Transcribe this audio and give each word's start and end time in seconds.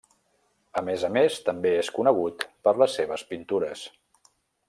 A 0.79 0.81
més 0.87 1.03
a 1.09 1.11
més, 1.17 1.35
també 1.49 1.73
és 1.81 1.91
conegut 1.99 2.47
per 2.69 2.75
les 2.83 2.99
seves 3.01 3.27
pintures. 3.35 3.87